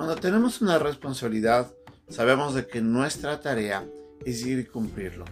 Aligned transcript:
Cuando 0.00 0.16
tenemos 0.16 0.62
una 0.62 0.78
responsabilidad, 0.78 1.70
sabemos 2.08 2.54
de 2.54 2.66
que 2.66 2.80
nuestra 2.80 3.38
tarea 3.42 3.84
es 4.24 4.46
ir 4.46 4.58
y 4.58 4.64
cumplirlo. 4.64 5.26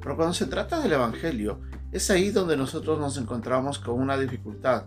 Pero 0.00 0.14
cuando 0.14 0.32
se 0.32 0.46
trata 0.46 0.78
del 0.78 0.92
Evangelio, 0.92 1.60
es 1.90 2.08
ahí 2.08 2.30
donde 2.30 2.56
nosotros 2.56 3.00
nos 3.00 3.16
encontramos 3.16 3.80
con 3.80 4.00
una 4.00 4.16
dificultad. 4.16 4.84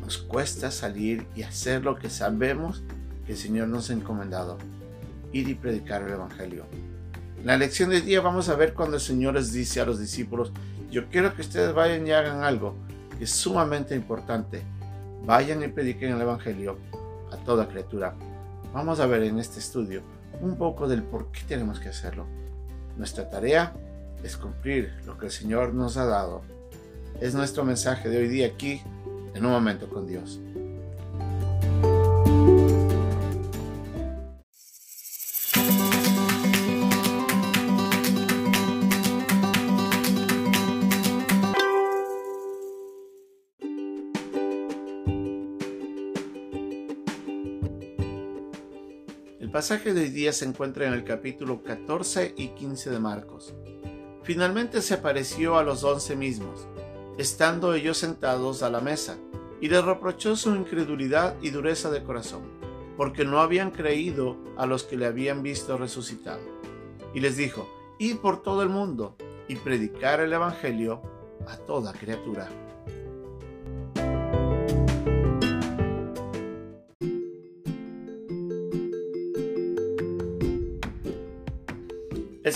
Nos 0.00 0.18
cuesta 0.18 0.72
salir 0.72 1.24
y 1.36 1.44
hacer 1.44 1.84
lo 1.84 1.94
que 1.94 2.10
sabemos 2.10 2.82
que 3.24 3.34
el 3.34 3.38
Señor 3.38 3.68
nos 3.68 3.90
ha 3.90 3.92
encomendado, 3.92 4.58
ir 5.32 5.48
y 5.48 5.54
predicar 5.54 6.02
el 6.02 6.14
Evangelio. 6.14 6.66
En 7.38 7.46
la 7.46 7.56
lección 7.56 7.90
de 7.90 8.00
día 8.00 8.20
vamos 8.22 8.48
a 8.48 8.56
ver 8.56 8.74
cuando 8.74 8.96
el 8.96 9.02
Señor 9.02 9.34
les 9.34 9.52
dice 9.52 9.80
a 9.80 9.86
los 9.86 10.00
discípulos, 10.00 10.50
yo 10.90 11.08
quiero 11.10 11.32
que 11.32 11.42
ustedes 11.42 11.72
vayan 11.72 12.04
y 12.04 12.10
hagan 12.10 12.42
algo 12.42 12.74
que 13.16 13.22
es 13.22 13.30
sumamente 13.30 13.94
importante. 13.94 14.64
Vayan 15.24 15.62
y 15.62 15.68
prediquen 15.68 16.16
el 16.16 16.22
Evangelio 16.22 16.76
a 17.32 17.36
toda 17.38 17.68
criatura. 17.68 18.14
Vamos 18.72 19.00
a 19.00 19.06
ver 19.06 19.22
en 19.22 19.38
este 19.38 19.58
estudio 19.58 20.02
un 20.40 20.56
poco 20.56 20.88
del 20.88 21.02
por 21.02 21.30
qué 21.32 21.40
tenemos 21.46 21.80
que 21.80 21.88
hacerlo. 21.88 22.26
Nuestra 22.96 23.28
tarea 23.28 23.72
es 24.22 24.36
cumplir 24.36 24.92
lo 25.06 25.18
que 25.18 25.26
el 25.26 25.32
Señor 25.32 25.74
nos 25.74 25.96
ha 25.96 26.04
dado. 26.04 26.42
Es 27.20 27.34
nuestro 27.34 27.64
mensaje 27.64 28.08
de 28.08 28.18
hoy 28.18 28.28
día 28.28 28.46
aquí 28.46 28.82
en 29.34 29.44
un 29.44 29.52
momento 29.52 29.88
con 29.88 30.06
Dios. 30.06 30.40
Pasaje 49.56 49.94
de 49.94 50.02
hoy 50.02 50.10
día 50.10 50.34
se 50.34 50.44
encuentra 50.44 50.86
en 50.86 50.92
el 50.92 51.02
capítulo 51.02 51.62
14 51.62 52.34
y 52.36 52.48
15 52.48 52.90
de 52.90 52.98
Marcos. 52.98 53.54
Finalmente 54.22 54.82
se 54.82 54.92
apareció 54.92 55.56
a 55.56 55.62
los 55.62 55.82
once 55.82 56.14
mismos, 56.14 56.68
estando 57.16 57.72
ellos 57.72 57.96
sentados 57.96 58.62
a 58.62 58.68
la 58.68 58.82
mesa, 58.82 59.16
y 59.62 59.70
les 59.70 59.82
reprochó 59.82 60.36
su 60.36 60.54
incredulidad 60.54 61.36
y 61.40 61.48
dureza 61.48 61.90
de 61.90 62.02
corazón, 62.02 62.42
porque 62.98 63.24
no 63.24 63.40
habían 63.40 63.70
creído 63.70 64.36
a 64.58 64.66
los 64.66 64.84
que 64.84 64.98
le 64.98 65.06
habían 65.06 65.42
visto 65.42 65.78
resucitado. 65.78 66.42
Y 67.14 67.20
les 67.20 67.38
dijo, 67.38 67.66
Id 67.98 68.16
por 68.18 68.42
todo 68.42 68.62
el 68.62 68.68
mundo 68.68 69.16
y 69.48 69.56
predicar 69.56 70.20
el 70.20 70.34
Evangelio 70.34 71.00
a 71.48 71.56
toda 71.56 71.94
criatura. 71.94 72.50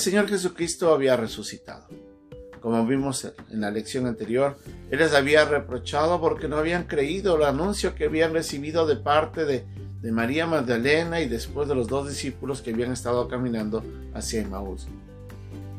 Señor 0.01 0.29
Jesucristo 0.29 0.95
había 0.95 1.15
resucitado. 1.15 1.87
Como 2.63 2.87
vimos 2.87 3.31
en 3.51 3.61
la 3.61 3.71
lección 3.71 4.07
anterior, 4.07 4.57
Él 4.91 4.99
les 4.99 5.13
había 5.13 5.45
reprochado 5.45 6.21
porque 6.23 6.49
no 6.49 6.57
habían 6.57 6.85
creído 6.85 7.37
el 7.37 7.45
anuncio 7.45 7.95
que 7.95 8.07
habían 8.07 8.33
recibido 8.33 8.87
de 8.87 8.97
parte 8.97 9.45
de, 9.45 9.67
de 10.01 10.11
María 10.11 10.47
Magdalena 10.47 11.21
y 11.21 11.29
después 11.29 11.69
de 11.69 11.75
los 11.75 11.87
dos 11.87 12.09
discípulos 12.09 12.63
que 12.63 12.73
habían 12.73 12.93
estado 12.93 13.29
caminando 13.29 13.85
hacia 14.15 14.41
Emmaús. 14.41 14.89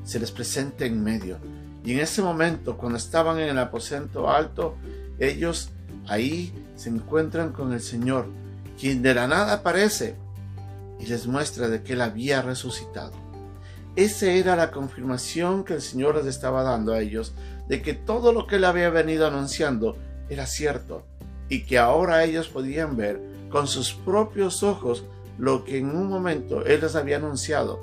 Se 0.03 0.19
les 0.19 0.29
presenta 0.29 0.85
en 0.85 1.03
medio. 1.03 1.39
Y 1.83 1.93
en 1.93 1.99
ese 2.01 2.21
momento, 2.21 2.77
cuando 2.77 2.99
estaban 2.99 3.39
en 3.39 3.49
el 3.49 3.57
aposento 3.57 4.29
alto, 4.29 4.75
ellos 5.17 5.69
ahí 6.07 6.53
se 6.75 6.89
encuentran 6.89 7.53
con 7.53 7.73
el 7.73 7.81
Señor, 7.81 8.27
quien 8.79 9.01
de 9.01 9.15
la 9.15 9.27
nada 9.27 9.53
aparece 9.53 10.15
y 10.99 11.07
les 11.07 11.25
muestra 11.25 11.69
de 11.69 11.81
que 11.81 11.93
Él 11.93 12.01
había 12.01 12.43
resucitado. 12.43 13.30
Esa 13.95 14.27
era 14.27 14.55
la 14.55 14.71
confirmación 14.71 15.65
que 15.65 15.73
el 15.73 15.81
Señor 15.81 16.15
les 16.15 16.25
estaba 16.25 16.63
dando 16.63 16.93
a 16.93 17.01
ellos 17.01 17.33
de 17.67 17.81
que 17.81 17.93
todo 17.93 18.31
lo 18.31 18.47
que 18.47 18.55
Él 18.55 18.65
había 18.65 18.89
venido 18.89 19.27
anunciando 19.27 19.97
era 20.29 20.45
cierto 20.45 21.03
y 21.49 21.63
que 21.65 21.77
ahora 21.77 22.23
ellos 22.23 22.47
podían 22.47 22.95
ver 22.95 23.21
con 23.49 23.67
sus 23.67 23.93
propios 23.93 24.63
ojos 24.63 25.03
lo 25.37 25.65
que 25.65 25.77
en 25.79 25.89
un 25.89 26.07
momento 26.07 26.65
Él 26.65 26.79
les 26.81 26.95
había 26.95 27.17
anunciado, 27.17 27.79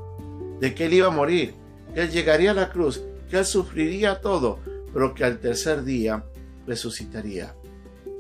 de 0.61 0.75
que 0.75 0.87
Él 0.87 0.95
iba 0.95 1.09
a 1.09 1.11
morir, 1.11 1.55
que 1.95 2.01
Él 2.01 2.11
llegaría 2.11 2.53
a 2.53 2.55
la 2.55 2.71
cruz, 2.71 3.03
que 3.29 3.39
Él 3.39 3.45
sufriría 3.45 4.23
todo, 4.23 4.61
pero 4.95 5.15
que 5.15 5.25
al 5.25 5.39
tercer 5.39 5.85
día 5.85 6.25
resucitaría. 6.67 7.55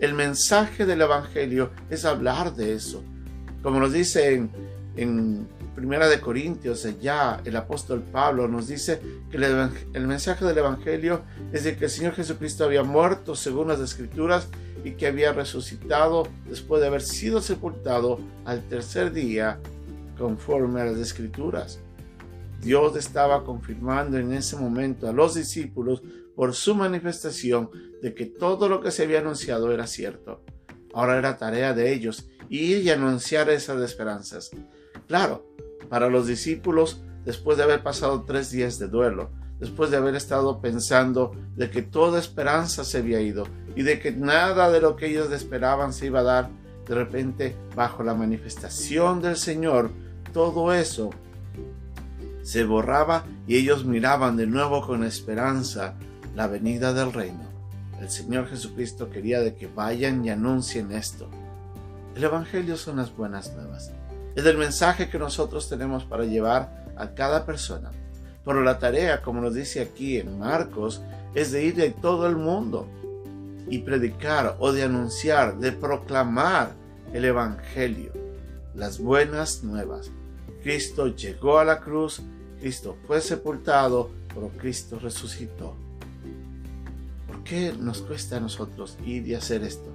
El 0.00 0.12
mensaje 0.12 0.84
del 0.84 1.00
Evangelio 1.00 1.71
es 1.88 2.04
hablar 2.04 2.54
de 2.54 2.75
eso. 2.75 3.03
Como 3.62 3.81
nos 3.81 3.93
dice 3.93 4.34
en, 4.34 4.50
en 4.97 5.48
Primera 5.78 6.09
de 6.09 6.21
Corintios, 6.21 6.89
ya 7.00 7.41
el 7.44 7.55
apóstol 7.55 8.03
Pablo 8.03 8.49
nos 8.49 8.66
dice 8.66 9.00
que 9.31 9.37
el, 9.37 9.44
el, 9.93 10.09
mensaje 10.09 10.44
del 10.44 10.59
Evangelio 10.59 11.22
es 11.53 11.62
de 11.62 11.77
que 11.77 11.84
el 11.84 11.91
Señor 11.93 12.15
Jesucristo 12.15 12.65
había 12.65 12.83
muerto 12.83 13.37
según 13.37 13.69
las 13.69 13.78
Escrituras 13.78 14.49
y 14.83 14.94
que 14.94 15.06
había 15.06 15.33
resucitado 15.33 16.27
después 16.49 16.81
de 16.81 16.89
haber 16.89 17.00
sido 17.00 17.41
sepultado 17.41 18.19
al 18.44 18.66
tercer 18.66 19.12
día 19.12 19.61
conforme 20.19 20.81
a 20.81 20.87
las 20.87 20.99
Escrituras. 20.99 21.78
Dios 22.60 22.97
estaba 22.97 23.45
confirmando 23.45 24.19
en 24.19 24.33
ese 24.33 24.56
momento 24.56 25.09
a 25.09 25.12
los 25.12 25.37
discípulos 25.37 26.03
por 26.34 26.55
su 26.55 26.75
manifestación 26.75 27.71
de 28.03 28.15
que 28.15 28.27
todo 28.27 28.69
lo 28.69 28.81
que 28.81 28.91
se 28.91 29.05
había 29.05 29.21
anunciado 29.21 29.72
era 29.72 29.87
cierto. 29.87 30.43
Ahora 30.93 31.19
era 31.19 31.39
tarea 31.39 31.72
de 31.72 31.93
ellos 31.93 32.28
ir 32.49 32.83
y 32.83 32.91
anunciar 32.91 33.49
esas 33.49 33.81
esperanzas. 33.81 34.50
Claro, 35.06 35.47
para 35.89 36.09
los 36.09 36.27
discípulos, 36.27 37.03
después 37.25 37.59
de 37.59 37.65
haber 37.65 37.83
pasado 37.83 38.25
tres 38.25 38.50
días 38.50 38.78
de 38.78 38.89
duelo, 38.89 39.31
después 39.59 39.91
de 39.91 39.97
haber 39.97 40.15
estado 40.15 40.61
pensando 40.61 41.33
de 41.56 41.71
que 41.71 41.83
toda 41.83 42.19
esperanza 42.19 42.84
se 42.84 42.99
había 42.99 43.21
ido 43.21 43.47
y 43.75 43.83
de 43.83 43.99
que 44.00 44.12
nada 44.12 44.71
de 44.71 44.81
lo 44.81 44.97
que 44.97 45.06
ellos 45.06 45.31
esperaban 45.33 45.93
se 45.93 46.06
iba 46.06 46.21
a 46.21 46.25
dar, 46.25 46.50
de 46.87 46.94
repente, 46.94 47.56
bajo 47.77 48.03
la 48.03 48.15
manifestación 48.15 49.21
del 49.21 49.37
Señor, 49.37 49.91
todo 50.33 50.72
eso 50.72 51.11
se 52.43 52.65
borraba 52.65 53.25
y 53.47 53.56
ellos 53.56 53.84
miraban 53.84 54.37
de 54.37 54.47
nuevo 54.47 54.87
con 54.87 55.05
esperanza 55.05 55.95
la 56.34 56.47
venida 56.47 56.95
del 56.95 57.12
reino. 57.12 57.47
El 58.00 58.09
Señor 58.09 58.47
Jesucristo 58.49 59.10
quería 59.10 59.41
de 59.41 59.55
que 59.55 59.66
vayan 59.66 60.25
y 60.25 60.31
anuncien 60.31 60.93
esto. 60.93 61.28
El 62.15 62.25
Evangelio 62.25 62.77
son 62.77 62.97
las 62.97 63.15
buenas 63.15 63.53
nuevas. 63.55 63.93
Es 64.38 64.47
el 64.47 64.56
mensaje 64.56 65.09
que 65.09 65.19
nosotros 65.19 65.69
tenemos 65.69 66.04
para 66.04 66.25
llevar 66.25 66.84
a 66.97 67.12
cada 67.12 67.44
persona. 67.44 67.91
Pero 68.44 68.62
la 68.62 68.78
tarea, 68.78 69.21
como 69.21 69.41
nos 69.41 69.53
dice 69.53 69.81
aquí 69.81 70.16
en 70.16 70.38
Marcos, 70.38 71.03
es 71.34 71.50
de 71.50 71.65
ir 71.65 71.75
de 71.75 71.91
todo 71.91 72.25
el 72.28 72.37
mundo 72.37 72.87
y 73.69 73.78
predicar 73.78 74.56
o 74.60 74.71
de 74.71 74.84
anunciar, 74.84 75.59
de 75.59 75.72
proclamar 75.72 76.71
el 77.12 77.25
Evangelio, 77.25 78.12
las 78.77 79.00
buenas 79.00 79.65
nuevas. 79.65 80.12
Cristo 80.62 81.09
llegó 81.09 81.59
a 81.59 81.65
la 81.65 81.81
cruz, 81.81 82.22
Cristo 82.60 82.97
fue 83.09 83.21
sepultado, 83.21 84.09
pero 84.28 84.53
Cristo 84.56 85.00
resucitó. 85.00 85.75
¿Por 87.27 87.43
qué 87.43 87.75
nos 87.77 88.03
cuesta 88.03 88.37
a 88.37 88.41
nosotros 88.41 88.98
ir 89.04 89.27
y 89.27 89.34
hacer 89.34 89.65
esto? 89.65 89.93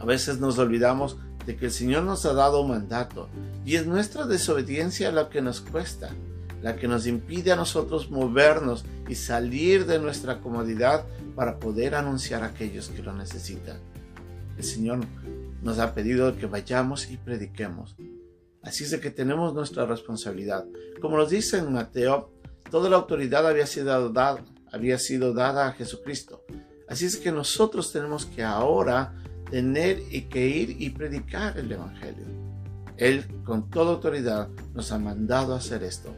A 0.00 0.06
veces 0.06 0.40
nos 0.40 0.58
olvidamos 0.58 1.18
de 1.46 1.56
que 1.56 1.66
el 1.66 1.72
Señor 1.72 2.02
nos 2.02 2.26
ha 2.26 2.34
dado 2.34 2.60
un 2.60 2.70
mandato 2.70 3.28
y 3.64 3.76
es 3.76 3.86
nuestra 3.86 4.26
desobediencia 4.26 5.12
la 5.12 5.28
que 5.30 5.40
nos 5.40 5.60
cuesta, 5.60 6.10
la 6.62 6.76
que 6.76 6.88
nos 6.88 7.06
impide 7.06 7.52
a 7.52 7.56
nosotros 7.56 8.10
movernos 8.10 8.84
y 9.08 9.14
salir 9.14 9.86
de 9.86 9.98
nuestra 9.98 10.40
comodidad 10.40 11.04
para 11.34 11.58
poder 11.58 11.94
anunciar 11.94 12.42
a 12.42 12.46
aquellos 12.46 12.88
que 12.88 13.02
lo 13.02 13.12
necesitan. 13.12 13.78
El 14.58 14.64
Señor 14.64 15.00
nos 15.62 15.78
ha 15.78 15.94
pedido 15.94 16.36
que 16.36 16.46
vayamos 16.46 17.10
y 17.10 17.16
prediquemos. 17.16 17.96
Así 18.62 18.84
es 18.84 18.90
de 18.90 19.00
que 19.00 19.10
tenemos 19.10 19.54
nuestra 19.54 19.86
responsabilidad. 19.86 20.64
Como 21.00 21.16
nos 21.16 21.30
dice 21.30 21.58
en 21.58 21.72
Mateo, 21.72 22.32
toda 22.70 22.90
la 22.90 22.96
autoridad 22.96 23.46
había 23.46 23.66
sido 23.66 24.10
dada, 24.10 24.44
había 24.72 24.98
sido 24.98 25.32
dada 25.32 25.68
a 25.68 25.72
Jesucristo. 25.72 26.44
Así 26.88 27.04
es 27.06 27.16
que 27.16 27.30
nosotros 27.30 27.92
tenemos 27.92 28.26
que 28.26 28.42
ahora 28.42 29.14
tener 29.50 30.02
y 30.10 30.22
que 30.22 30.46
ir 30.46 30.76
y 30.80 30.90
predicar 30.90 31.58
el 31.58 31.70
Evangelio. 31.70 32.24
Él 32.96 33.26
con 33.44 33.68
toda 33.68 33.92
autoridad 33.92 34.48
nos 34.74 34.90
ha 34.92 34.98
mandado 34.98 35.54
a 35.54 35.58
hacer 35.58 35.82
esto. 35.82 36.14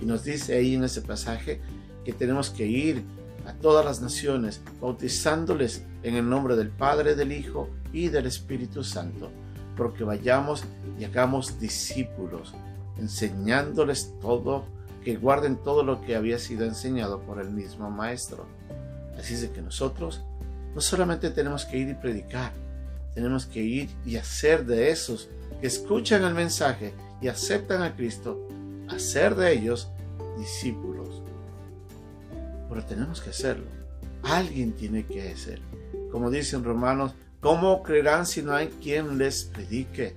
Y 0.00 0.06
nos 0.06 0.24
dice 0.24 0.56
ahí 0.56 0.74
en 0.74 0.84
ese 0.84 1.02
pasaje 1.02 1.60
que 2.04 2.12
tenemos 2.12 2.50
que 2.50 2.66
ir 2.66 3.02
a 3.46 3.52
todas 3.52 3.84
las 3.84 4.00
naciones, 4.00 4.60
bautizándoles 4.80 5.84
en 6.02 6.14
el 6.14 6.28
nombre 6.28 6.56
del 6.56 6.70
Padre, 6.70 7.14
del 7.14 7.32
Hijo 7.32 7.68
y 7.92 8.08
del 8.08 8.26
Espíritu 8.26 8.82
Santo, 8.82 9.30
porque 9.76 10.04
vayamos 10.04 10.64
y 10.98 11.04
hagamos 11.04 11.60
discípulos, 11.60 12.54
enseñándoles 12.98 14.14
todo, 14.20 14.64
que 15.04 15.16
guarden 15.16 15.56
todo 15.56 15.82
lo 15.82 16.00
que 16.00 16.16
había 16.16 16.38
sido 16.38 16.64
enseñado 16.64 17.20
por 17.20 17.38
el 17.38 17.50
mismo 17.50 17.90
Maestro. 17.90 18.46
Así 19.18 19.34
es 19.34 19.42
de 19.42 19.50
que 19.50 19.60
nosotros 19.60 20.22
no 20.74 20.80
solamente 20.80 21.30
tenemos 21.30 21.66
que 21.66 21.76
ir 21.76 21.88
y 21.90 21.94
predicar, 21.94 22.52
tenemos 23.14 23.46
que 23.46 23.60
ir 23.60 23.90
y 24.04 24.16
hacer 24.16 24.66
de 24.66 24.90
esos 24.90 25.28
que 25.60 25.66
escuchan 25.66 26.24
el 26.24 26.34
mensaje 26.34 26.92
y 27.20 27.28
aceptan 27.28 27.82
a 27.82 27.94
Cristo, 27.94 28.48
hacer 28.88 29.34
de 29.34 29.52
ellos 29.52 29.88
discípulos. 30.38 31.22
Pero 32.68 32.84
tenemos 32.84 33.20
que 33.20 33.30
hacerlo. 33.30 33.66
Alguien 34.22 34.72
tiene 34.72 35.06
que 35.06 35.30
hacer. 35.30 35.60
Como 36.10 36.30
dicen 36.30 36.64
Romanos, 36.64 37.14
¿cómo 37.40 37.82
creerán 37.82 38.26
si 38.26 38.42
no 38.42 38.52
hay 38.52 38.68
quien 38.82 39.16
les 39.16 39.44
predique? 39.44 40.14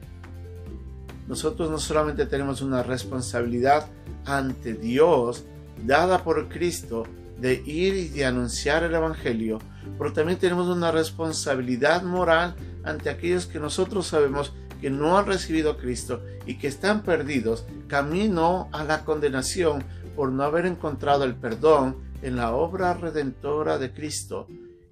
Nosotros 1.28 1.70
no 1.70 1.78
solamente 1.78 2.26
tenemos 2.26 2.62
una 2.62 2.84
responsabilidad 2.84 3.88
ante 4.26 4.74
Dios 4.74 5.44
dada 5.86 6.24
por 6.24 6.48
Cristo 6.50 7.06
de 7.40 7.62
ir 7.66 7.96
y 7.96 8.08
de 8.08 8.26
anunciar 8.26 8.84
el 8.84 8.96
Evangelio, 8.96 9.60
pero 9.98 10.14
también 10.14 10.40
tenemos 10.40 10.68
una 10.68 10.92
responsabilidad 10.92 12.02
moral 12.04 12.56
ante 12.88 13.10
aquellos 13.10 13.45
que 13.45 13.60
nosotros 13.60 14.07
sabemos 14.07 14.54
que 14.80 14.89
no 14.89 15.18
han 15.18 15.25
recibido 15.25 15.72
a 15.72 15.78
Cristo 15.78 16.22
y 16.45 16.57
que 16.57 16.68
están 16.68 17.04
perdidos 17.04 17.66
camino 17.88 18.69
a 18.72 18.84
la 18.84 19.04
condenación 19.04 19.84
por 20.16 20.31
no 20.31 20.44
haber 20.44 20.66
encontrado 20.66 21.24
el 21.24 21.36
perdón 21.36 21.98
en 22.22 22.36
la 22.36 22.54
obra 22.54 22.94
redentora 22.94 23.78
de 23.78 23.94
Cristo 23.94 24.48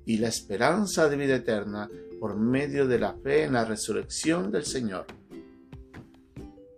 y 0.05 0.17
la 0.17 0.27
esperanza 0.27 1.07
de 1.09 1.17
vida 1.17 1.35
eterna 1.35 1.89
por 2.19 2.35
medio 2.35 2.87
de 2.87 2.99
la 2.99 3.13
fe 3.13 3.43
en 3.43 3.53
la 3.53 3.65
resurrección 3.65 4.51
del 4.51 4.65
Señor. 4.65 5.05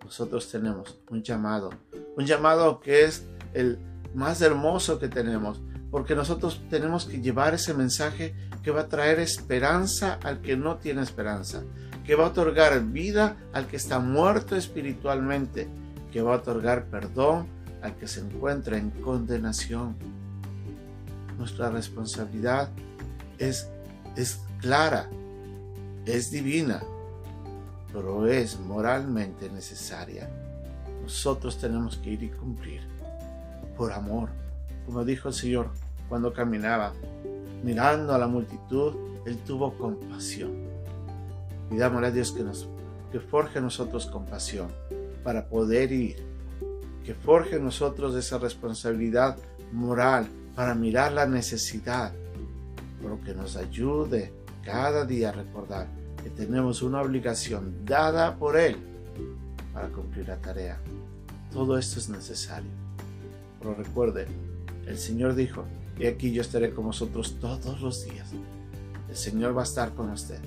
Nosotros 0.04 0.50
tenemos 0.50 1.00
un 1.10 1.24
llamado, 1.24 1.72
un 2.16 2.26
llamado 2.26 2.80
que 2.80 3.04
es 3.04 3.26
el 3.54 3.78
más 4.14 4.42
hermoso 4.42 5.00
que 5.00 5.10
tenemos, 5.10 5.62
porque 5.92 6.16
nosotros 6.16 6.62
tenemos 6.70 7.06
que 7.06 7.22
llevar 7.22 7.54
ese 7.54 7.74
mensaje 7.74 8.36
que 8.64 8.72
va 8.72 8.82
a 8.82 8.88
traer 8.88 9.20
esperanza 9.20 10.20
al 10.24 10.42
que 10.42 10.58
no 10.58 10.78
tiene 10.78 11.02
esperanza, 11.02 11.64
que 12.06 12.16
va 12.16 12.26
a 12.26 12.28
otorgar 12.28 12.84
vida 12.86 13.38
al 13.54 13.68
que 13.68 13.78
está 13.78 14.00
muerto 14.00 14.56
espiritualmente, 14.56 15.68
que 16.12 16.22
va 16.22 16.34
a 16.34 16.38
otorgar 16.38 16.86
perdón 16.86 17.48
al 17.82 17.96
que 17.96 18.08
se 18.08 18.22
encuentra 18.22 18.78
en 18.78 18.90
condenación. 18.90 19.96
Nuestra 21.38 21.70
responsabilidad 21.70 22.70
es, 23.38 23.70
es 24.16 24.42
clara, 24.60 25.10
es 26.06 26.32
divina, 26.32 26.82
pero 27.94 28.28
es 28.28 28.60
moralmente 28.60 29.50
necesaria. 29.50 30.30
Nosotros 31.02 31.58
tenemos 31.58 31.98
que 31.98 32.12
ir 32.12 32.24
y 32.24 32.30
cumplir 32.30 32.82
por 33.78 33.94
amor. 33.94 34.30
Como 34.88 35.04
dijo 35.04 35.28
el 35.28 35.34
Señor 35.34 35.70
cuando 36.08 36.32
caminaba, 36.32 36.94
mirando 37.62 38.16
a 38.16 38.18
la 38.18 38.28
multitud, 38.28 38.96
Él 39.26 39.38
tuvo 39.46 39.78
compasión. 39.78 40.54
Pidámosle 41.70 42.08
a 42.08 42.12
Dios 42.12 42.32
que, 42.32 42.42
nos, 42.42 42.70
que 43.12 43.20
forje 43.20 43.60
nosotros 43.60 44.06
compasión 44.06 44.70
para 45.26 45.50
poder 45.50 45.92
ir, 45.92 46.16
que 47.04 47.14
forje 47.14 47.60
nosotros 47.60 48.16
esa 48.16 48.38
responsabilidad 48.38 49.38
moral 49.74 50.30
para 50.56 50.74
mirar 50.74 51.12
la 51.12 51.26
necesidad, 51.26 52.14
pero 53.02 53.20
que 53.20 53.34
nos 53.34 53.58
ayude 53.58 54.32
cada 54.64 55.06
día 55.06 55.30
a 55.30 55.34
recordar 55.34 55.88
que 56.24 56.30
tenemos 56.30 56.82
una 56.82 57.02
obligación 57.02 57.86
dada 57.86 58.38
por 58.38 58.56
Él 58.56 58.78
para 59.74 59.90
cumplir 59.90 60.30
la 60.30 60.38
tarea. 60.38 60.80
Todo 61.52 61.78
esto 61.78 62.00
es 62.00 62.08
necesario. 62.08 62.72
Pero 63.60 63.76
recuerde, 63.76 64.28
el 64.88 64.98
Señor 64.98 65.36
dijo, 65.36 65.66
y 66.00 66.06
aquí 66.06 66.32
yo 66.32 66.42
estaré 66.42 66.72
con 66.74 66.86
vosotros 66.86 67.38
todos 67.40 67.82
los 67.82 68.06
días. 68.06 68.32
El 69.10 69.16
Señor 69.16 69.56
va 69.56 69.62
a 69.62 69.66
estar 69.66 69.94
con 69.94 70.10
usted. 70.10 70.40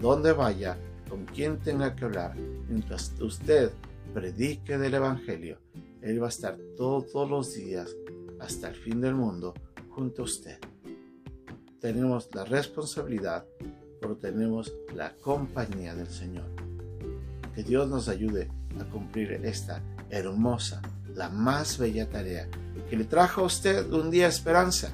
Donde 0.00 0.32
vaya, 0.32 0.76
con 1.08 1.24
quien 1.26 1.58
tenga 1.58 1.94
que 1.96 2.04
hablar, 2.04 2.36
mientras 2.68 3.14
usted 3.20 3.70
predique 4.12 4.78
del 4.78 4.94
Evangelio, 4.94 5.58
Él 6.02 6.22
va 6.22 6.26
a 6.26 6.30
estar 6.30 6.58
todos 6.76 7.28
los 7.28 7.54
días 7.54 7.94
hasta 8.38 8.68
el 8.68 8.74
fin 8.74 9.00
del 9.00 9.14
mundo 9.14 9.54
junto 9.90 10.22
a 10.22 10.24
usted. 10.24 10.58
Tenemos 11.80 12.28
la 12.34 12.44
responsabilidad, 12.44 13.46
pero 14.00 14.16
tenemos 14.16 14.72
la 14.94 15.14
compañía 15.16 15.94
del 15.94 16.08
Señor. 16.08 16.48
Que 17.54 17.62
Dios 17.62 17.88
nos 17.88 18.08
ayude 18.08 18.48
a 18.78 18.84
cumplir 18.84 19.32
esta 19.32 19.82
hermosa, 20.10 20.82
la 21.14 21.28
más 21.28 21.78
bella 21.78 22.08
tarea 22.08 22.48
que 22.88 22.96
le 22.96 23.04
trajo 23.04 23.42
a 23.42 23.44
usted 23.44 23.90
un 23.92 24.10
día 24.10 24.26
esperanza. 24.26 24.90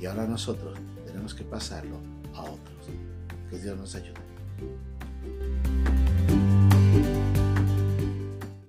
Y 0.00 0.06
ahora 0.06 0.26
nosotros 0.26 0.78
tenemos 1.06 1.34
que 1.34 1.44
pasarlo 1.44 1.98
a 2.34 2.42
otros. 2.42 2.76
Que 3.50 3.58
Dios 3.58 3.76
nos 3.78 3.94
ayude. 3.94 4.25